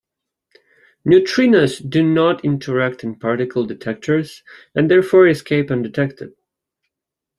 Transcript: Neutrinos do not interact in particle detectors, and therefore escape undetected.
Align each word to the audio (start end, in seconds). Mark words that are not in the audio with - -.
Neutrinos 1.05 1.77
do 1.77 2.01
not 2.01 2.43
interact 2.43 3.03
in 3.03 3.13
particle 3.19 3.67
detectors, 3.67 4.41
and 4.73 4.89
therefore 4.89 5.27
escape 5.27 5.69
undetected. 5.69 6.33